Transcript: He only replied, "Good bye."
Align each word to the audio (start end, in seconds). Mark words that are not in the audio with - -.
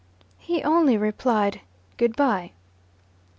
He 0.39 0.63
only 0.63 0.97
replied, 0.97 1.61
"Good 1.97 2.15
bye." 2.15 2.53